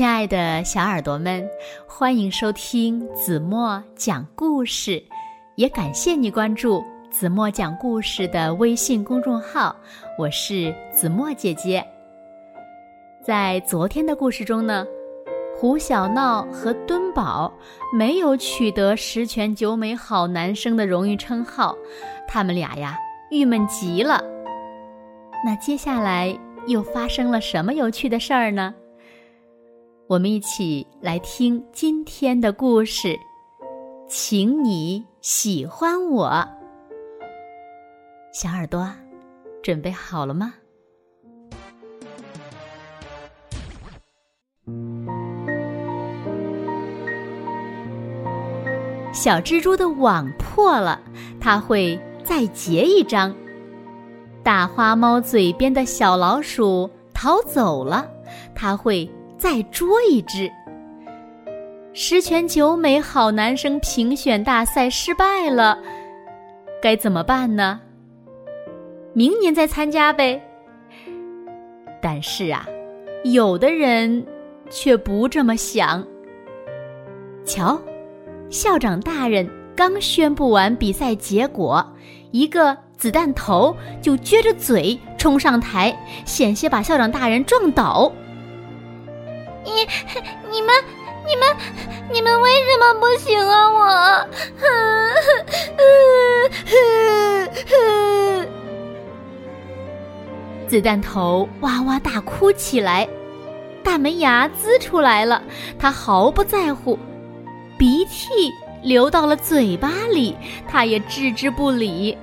[0.00, 1.46] 亲爱的小耳朵们，
[1.86, 5.04] 欢迎收听子墨讲故事，
[5.56, 9.76] 也感谢你关注子墨讲故事的微信公众号。
[10.18, 11.86] 我是子墨姐姐。
[13.22, 14.86] 在昨天的故事中呢，
[15.54, 17.52] 胡小闹和敦宝
[17.92, 21.76] 没有取得十全九美好男生的荣誉称号，
[22.26, 22.96] 他们俩呀
[23.30, 24.24] 郁闷极了。
[25.44, 26.34] 那接下来
[26.66, 28.74] 又发生了什么有趣的事儿呢？
[30.10, 33.16] 我们一起来听今天的故事，
[34.08, 36.28] 请你喜欢我，
[38.32, 38.92] 小耳朵，
[39.62, 40.52] 准备好了吗？
[49.12, 51.00] 小蜘蛛的网破了，
[51.40, 53.32] 它会再结一张。
[54.42, 58.10] 大花猫嘴边的小老鼠逃走了，
[58.56, 59.08] 它会。
[59.40, 60.52] 再捉一只。
[61.94, 65.76] 十全九美好男生评选大赛失败了，
[66.80, 67.80] 该怎么办呢？
[69.14, 70.40] 明年再参加呗。
[72.00, 72.64] 但是啊，
[73.24, 74.24] 有的人
[74.70, 76.06] 却不这么想。
[77.44, 77.80] 瞧，
[78.50, 81.84] 校长大人刚宣布完比赛结果，
[82.30, 88.12] 一个子弹头就撅着嘴冲上台，险些把校长大人撞倒。
[89.74, 89.86] 你、
[90.50, 90.74] 你们、
[91.26, 91.56] 你们、
[92.12, 94.26] 你们为什么不喜欢我？
[100.68, 103.08] 子弹头哇哇大哭起来，
[103.82, 105.42] 大门牙呲出来了，
[105.78, 106.96] 他毫不在乎，
[107.76, 110.36] 鼻涕流到了嘴巴里，
[110.68, 112.16] 他也置之不理。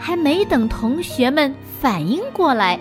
[0.00, 2.78] 还没等同学们反应过来。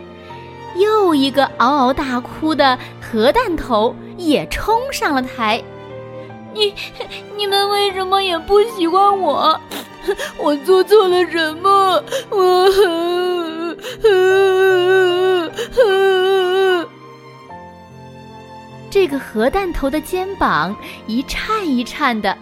[0.77, 5.61] 又一个嗷嗷大哭的核弹头也冲上了台，
[6.53, 6.73] 你
[7.37, 9.59] 你们为什么也不喜欢我？
[10.37, 12.03] 我做错了什么？
[12.29, 12.69] 我
[18.89, 20.75] 这个核弹头的肩膀
[21.07, 22.37] 一颤一颤的，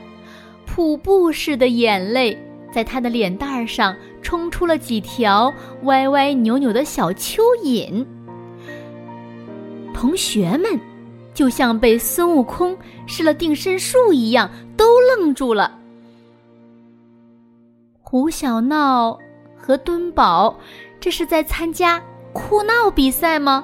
[0.66, 2.38] 瀑布似的眼泪
[2.74, 5.54] 在他的脸蛋上冲出了几条
[5.84, 8.06] 歪歪扭扭的小蚯蚓。
[10.02, 10.80] 同学们
[11.32, 12.76] 就像被孙悟空
[13.06, 15.78] 施了定身术一样，都愣住了。
[18.00, 19.16] 胡小闹
[19.56, 20.58] 和敦宝
[21.00, 22.02] 这是在参加
[22.34, 23.64] 哭闹比赛吗？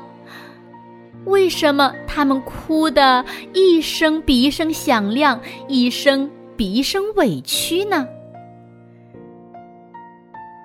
[1.25, 3.25] 为什么他们哭的
[3.55, 8.07] 一声比一声响亮，一声比一声委屈呢？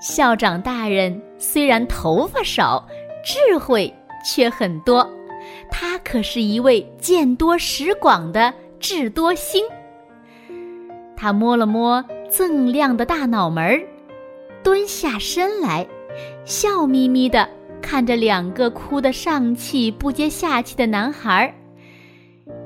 [0.02, 2.86] 校长大人虽然头发少，
[3.24, 3.90] 智慧
[4.22, 5.10] 却很多。
[5.70, 9.64] 他可是一位见多识广的智多星。
[11.16, 13.80] 他摸了摸锃亮的大脑门儿，
[14.62, 15.86] 蹲下身来，
[16.44, 17.48] 笑眯眯的
[17.80, 21.54] 看着两个哭得上气不接下气的男孩儿，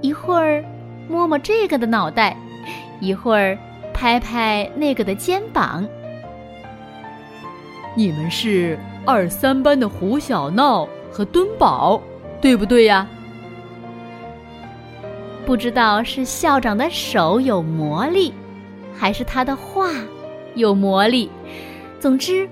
[0.00, 0.64] 一会儿
[1.08, 2.36] 摸摸这个的脑袋，
[3.00, 3.58] 一会儿
[3.92, 5.86] 拍拍那个的肩膀。
[7.94, 12.00] 你们是二三班的胡小闹和敦宝。
[12.40, 13.08] 对不对呀？
[15.44, 18.32] 不知道是校长的手有魔力，
[18.96, 19.90] 还是他的话
[20.54, 21.30] 有魔力。
[22.00, 22.48] 总之，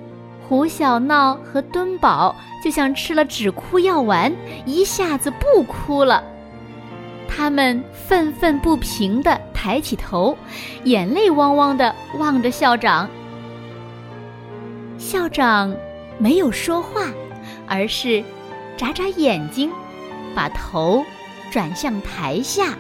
[0.47, 4.33] 胡小闹和敦宝就像吃了止哭药丸，
[4.65, 6.23] 一下子不哭了。
[7.29, 10.37] 他们愤愤不平地抬起头，
[10.85, 13.09] 眼泪汪汪地望着校长。
[14.99, 15.75] 校长
[16.17, 17.09] 没有说话，
[17.67, 18.23] 而是。
[18.77, 19.71] 眨眨眼睛，
[20.35, 21.05] 把头
[21.51, 22.77] 转向台下。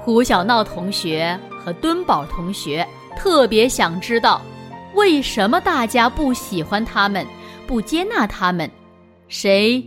[0.00, 2.86] 胡小闹同学和敦宝同学
[3.16, 4.40] 特别想知道，
[4.94, 7.26] 为什么大家不喜欢他们，
[7.66, 8.70] 不接纳他们？
[9.28, 9.82] 谁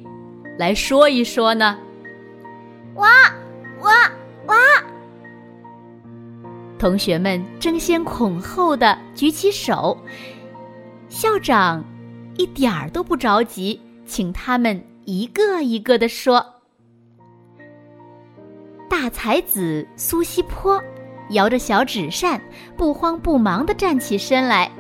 [0.57, 1.77] 来说一说呢？
[2.95, 3.06] 我，
[3.80, 3.89] 我，
[4.48, 4.56] 我！
[6.80, 9.95] 同学们争先恐后的举起手，
[11.10, 11.86] 校长。
[12.38, 16.45] 一点儿都不着急，请他们一个一个的说。
[18.89, 20.81] 大才子苏西坡
[21.31, 22.42] 摇着小纸扇，
[22.75, 24.72] 不慌不忙的站起身来。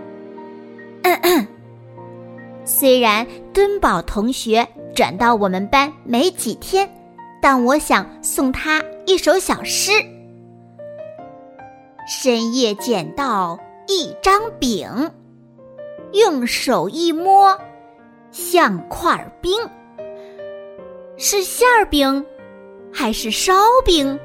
[2.63, 6.89] 虽然敦宝同学转到我们班没几天，
[7.41, 9.91] 但我想送他一首小诗：
[12.07, 13.57] 深夜捡到
[13.87, 14.89] 一张饼。
[16.13, 17.57] 用手一摸，
[18.31, 19.53] 像块冰。
[21.17, 22.25] 是馅儿饼，
[22.93, 24.19] 还是烧饼？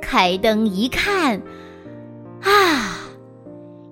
[0.00, 1.40] 开灯一看，
[2.42, 2.98] 啊，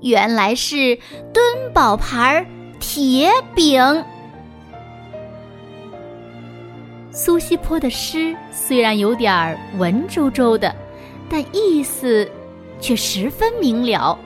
[0.01, 0.99] 原来是
[1.33, 1.43] 敦
[1.73, 2.47] 宝牌
[2.81, 4.05] 铁饼。
[7.11, 10.75] 苏西坡的诗虽然有点文绉绉的，
[11.29, 12.31] 但意思
[12.81, 14.19] 却十分明了。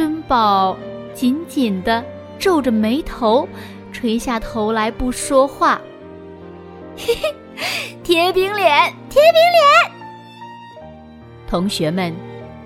[0.00, 0.74] 敦宝
[1.12, 2.02] 紧紧的
[2.38, 3.46] 皱着眉头，
[3.92, 5.78] 垂下头来不说话。
[6.96, 7.34] 嘿嘿，
[8.02, 9.92] 铁饼脸，铁饼脸！
[11.46, 12.14] 同学们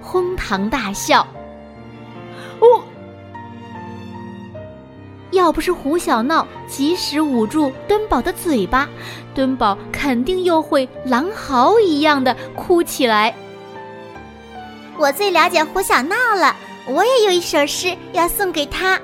[0.01, 1.27] 哄堂大笑。
[2.61, 2.81] 哦。
[5.33, 8.89] 要不是胡小闹及时捂住敦宝的嘴巴，
[9.35, 13.35] 敦宝肯定又会狼嚎一样的哭起来。
[14.97, 16.55] 我最了解胡小闹了，
[16.87, 19.01] 我也有一首诗要送给他。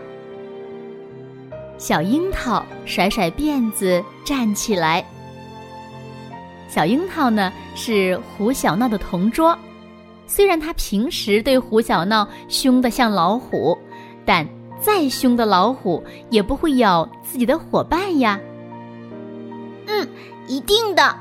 [1.79, 5.05] 小樱桃甩甩辫子站起来。
[6.69, 9.59] 小樱桃呢是胡小闹的同桌，
[10.27, 13.77] 虽然他平时对胡小闹凶得像老虎，
[14.25, 14.47] 但。
[14.83, 18.41] 再凶的老虎也不会咬自己的伙伴呀。
[19.87, 20.09] 嗯，
[20.47, 21.15] 一定的。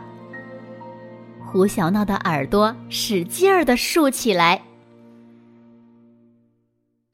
[1.45, 4.61] 胡小闹的耳朵使劲儿的竖起来。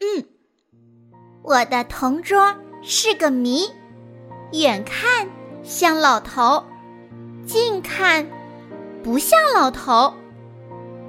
[0.05, 0.25] 嗯，
[1.41, 3.65] 我的同桌是个谜，
[4.51, 5.27] 远看
[5.63, 6.63] 像老头，
[7.45, 8.27] 近看
[9.03, 10.13] 不像老头，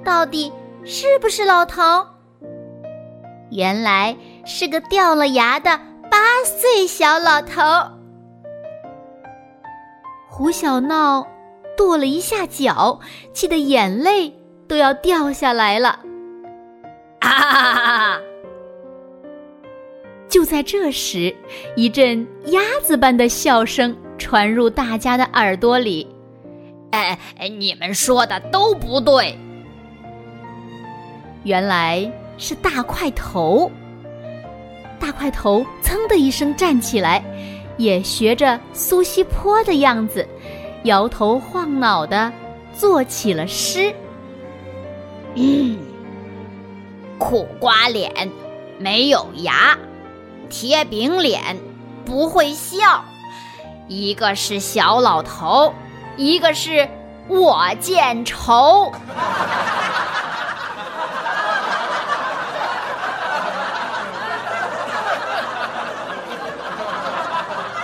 [0.03, 0.51] 到底
[0.83, 2.05] 是不是老头？
[3.51, 4.17] 原来。
[4.49, 5.77] 是个掉了牙的
[6.09, 7.61] 八岁小老头。
[10.29, 11.27] 胡小闹
[11.75, 13.01] 跺了一下脚，
[13.33, 14.33] 气得眼泪
[14.65, 15.99] 都要掉下来了。
[17.19, 18.21] 啊哈哈！
[20.29, 21.33] 就在这时，
[21.75, 26.07] 一阵鸭子般的笑声传入大家的耳朵里。
[26.91, 29.37] 哎哎，你们说的都不对。
[31.43, 33.71] 原来是大块头。
[34.99, 37.23] 大块头噌的一声站起来，
[37.77, 40.27] 也学着苏西坡的样子，
[40.83, 42.31] 摇头晃脑的
[42.73, 43.93] 做起了诗。
[45.35, 45.77] 嗯，
[47.17, 48.11] 苦瓜脸
[48.79, 49.77] 没有牙，
[50.49, 51.57] 铁饼脸
[52.05, 53.03] 不会笑，
[53.87, 55.73] 一个是小老头，
[56.15, 56.87] 一个是
[57.27, 58.91] 我见愁。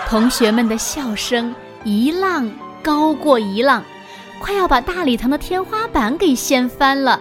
[0.08, 2.50] 同学们的笑声一浪
[2.82, 3.84] 高过一浪，
[4.38, 7.20] 快要把大礼堂的天花板给掀翻了。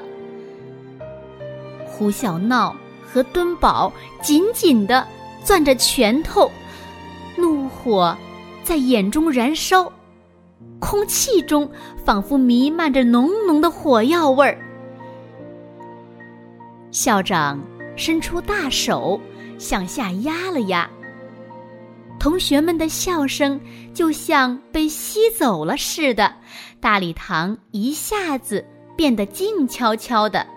[1.85, 2.75] 胡小闹
[3.05, 3.91] 和敦宝
[4.21, 5.07] 紧紧的
[5.43, 6.49] 攥着拳头，
[7.35, 8.17] 怒火
[8.63, 9.91] 在眼中燃烧，
[10.79, 11.69] 空气中
[12.03, 14.57] 仿佛弥漫着浓浓的火药味儿。
[16.91, 17.59] 校长
[17.95, 19.19] 伸出大手
[19.57, 20.89] 向下压了压。
[22.19, 23.59] 同学们的笑声
[23.93, 26.33] 就像被吸走了似的，
[26.79, 30.47] 大礼堂一下子变得静悄悄的。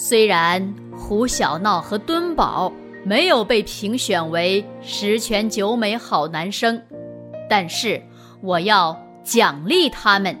[0.00, 2.72] 虽然胡小闹和敦宝
[3.04, 6.80] 没有被评选为十全九美好男生，
[7.50, 8.00] 但是
[8.40, 10.38] 我要奖励他们，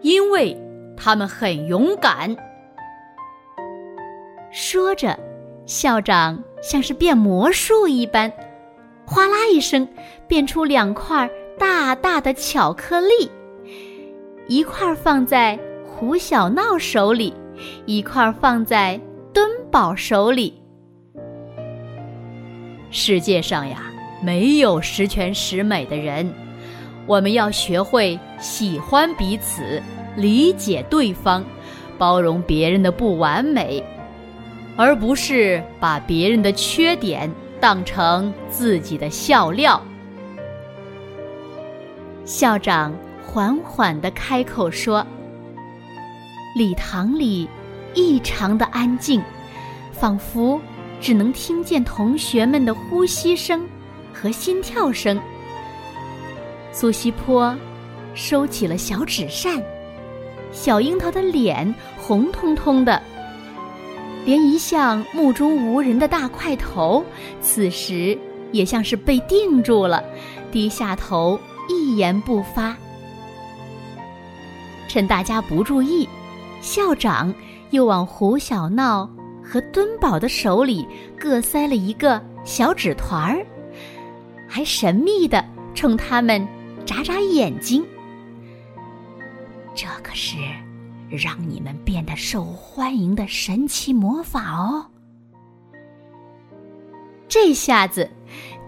[0.00, 0.56] 因为
[0.96, 2.36] 他们很勇敢。
[4.52, 5.18] 说着，
[5.66, 6.40] 校长。
[6.62, 8.32] 像是变魔术一般，
[9.04, 9.88] 哗啦一声，
[10.28, 11.28] 变出两块
[11.58, 13.28] 大大的巧克力，
[14.46, 17.34] 一块放在胡小闹手里，
[17.86, 19.00] 一块放在
[19.32, 20.54] 敦宝手里。
[22.90, 23.82] 世界上呀，
[24.22, 26.30] 没有十全十美的人，
[27.06, 29.82] 我们要学会喜欢彼此，
[30.16, 31.44] 理解对方，
[31.98, 33.82] 包容别人的不完美。
[34.74, 39.80] 而不是把别人的缺点当成自己的笑料。
[42.24, 45.06] 校长缓缓地开口说
[46.54, 47.48] ：“礼堂里
[47.94, 49.22] 异常的安静，
[49.92, 50.60] 仿佛
[51.00, 53.66] 只能听见同学们的呼吸声
[54.12, 55.18] 和心跳声。”
[56.72, 57.56] 苏西坡
[58.14, 59.62] 收起了小纸扇，
[60.52, 63.00] 小樱桃的脸红彤彤的。
[64.24, 67.04] 连一向目中无人的大块头，
[67.40, 68.16] 此时
[68.52, 70.04] 也像是被定住了，
[70.52, 72.76] 低下头，一言不发。
[74.86, 76.08] 趁大家不注意，
[76.62, 77.34] 校长
[77.70, 79.10] 又往胡小闹
[79.42, 80.86] 和敦宝的手里
[81.18, 83.44] 各塞了一个小纸团儿，
[84.48, 86.46] 还神秘的冲他们
[86.86, 87.84] 眨眨眼睛。
[89.74, 90.36] 这可是
[91.10, 94.86] 让你们变得受欢迎的神奇魔法哦！
[97.26, 98.08] 这下子，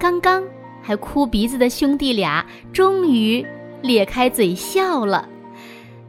[0.00, 0.42] 刚刚
[0.82, 3.46] 还哭鼻子的兄弟俩终于
[3.82, 5.28] 咧开嘴笑了。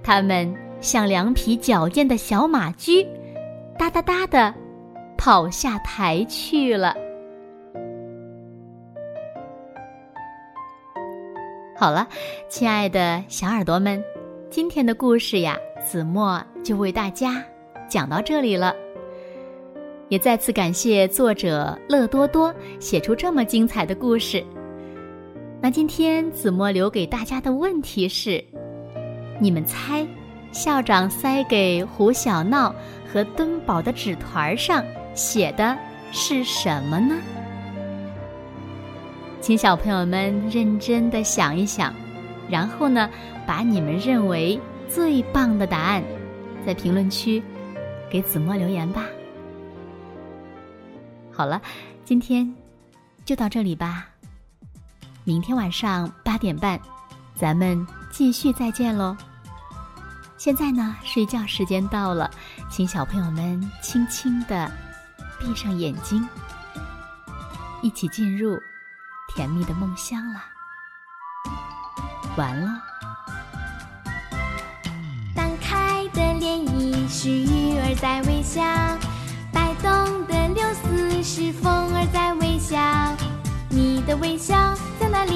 [0.01, 0.51] 他们
[0.85, 3.03] 像两匹矫健的小马驹，
[3.75, 4.53] 哒哒哒的
[5.17, 6.95] 跑下台去了。
[11.75, 12.07] 好了，
[12.47, 14.01] 亲爱的小耳朵们，
[14.51, 17.43] 今天的故事呀，子墨就为大家
[17.89, 18.75] 讲到这里了。
[20.09, 24.45] 也再次感谢作者乐多多写出这么精彩的故事。
[25.59, 28.41] 那今天子墨留给大家的问题是：
[29.41, 30.05] 你们猜，
[30.55, 32.73] 校长塞给胡小闹
[33.11, 34.81] 和敦宝的纸团上
[35.13, 35.77] 写的
[36.13, 37.13] 是什么呢？
[39.41, 41.93] 请小朋友们认真的想一想，
[42.49, 43.09] 然后呢，
[43.45, 44.57] 把你们认为
[44.87, 46.01] 最棒的答案，
[46.65, 47.43] 在评论区
[48.09, 49.03] 给子墨留言吧。
[51.33, 51.61] 好了，
[52.05, 52.49] 今天
[53.25, 54.07] 就到这里吧。
[55.25, 56.79] 明天晚上八点半，
[57.35, 59.17] 咱们继续再见喽。
[60.37, 62.29] 现在呢，睡觉时间到了，
[62.69, 64.71] 请小朋友们轻轻的
[65.39, 66.27] 闭上眼睛，
[67.81, 68.59] 一起进入。
[69.35, 70.39] 甜蜜的梦乡了，
[72.37, 72.79] 完了。
[75.35, 78.61] 荡开的涟漪是鱼儿在微笑，
[79.51, 82.77] 摆动的柳丝是风儿在微笑。
[83.67, 84.55] 你的微笑
[84.99, 85.34] 在哪里？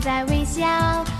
[0.00, 1.19] 在微笑。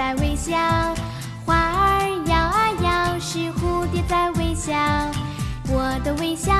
[0.00, 0.56] 在微笑。
[1.44, 4.72] 花儿摇啊摇，是蝴蝶在微笑。
[5.68, 6.54] 我的微笑